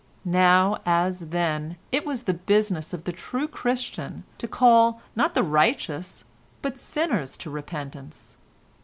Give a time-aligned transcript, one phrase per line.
[0.25, 5.43] Now, as then, it was the business of the true Christian to call not the
[5.43, 6.23] righteous
[6.63, 8.35] but sinners to repentance.